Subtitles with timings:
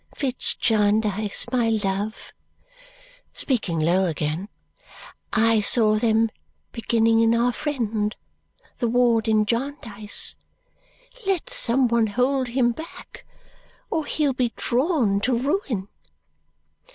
[0.15, 2.33] Fitz Jarndyce, my love,"
[3.33, 4.49] speaking low again,
[5.31, 6.31] "I saw them
[6.71, 8.15] beginning in our friend
[8.79, 10.35] the ward in Jarndyce.
[11.27, 13.27] Let some one hold him back.
[13.91, 15.87] Or he'll be drawn to ruin."